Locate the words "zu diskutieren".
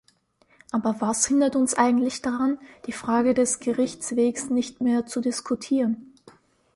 5.05-6.15